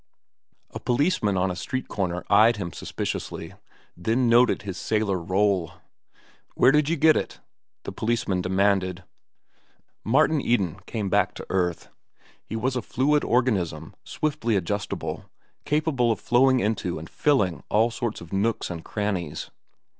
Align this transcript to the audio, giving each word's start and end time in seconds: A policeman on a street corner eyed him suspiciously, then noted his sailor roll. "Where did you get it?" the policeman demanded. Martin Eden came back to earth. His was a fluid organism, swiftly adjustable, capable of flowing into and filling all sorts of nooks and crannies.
A 0.71 0.79
policeman 0.79 1.37
on 1.37 1.51
a 1.51 1.55
street 1.55 1.87
corner 1.87 2.23
eyed 2.27 2.57
him 2.57 2.73
suspiciously, 2.73 3.53
then 3.95 4.27
noted 4.27 4.63
his 4.63 4.75
sailor 4.77 5.19
roll. 5.19 5.73
"Where 6.55 6.71
did 6.71 6.89
you 6.89 6.95
get 6.95 7.15
it?" 7.15 7.39
the 7.83 7.91
policeman 7.91 8.41
demanded. 8.41 9.03
Martin 10.03 10.41
Eden 10.41 10.79
came 10.87 11.07
back 11.11 11.35
to 11.35 11.45
earth. 11.51 11.89
His 12.47 12.57
was 12.57 12.75
a 12.75 12.81
fluid 12.81 13.23
organism, 13.23 13.93
swiftly 14.03 14.55
adjustable, 14.55 15.25
capable 15.65 16.11
of 16.11 16.19
flowing 16.19 16.61
into 16.61 16.97
and 16.97 17.07
filling 17.07 17.61
all 17.69 17.91
sorts 17.91 18.21
of 18.21 18.33
nooks 18.33 18.71
and 18.71 18.83
crannies. 18.83 19.51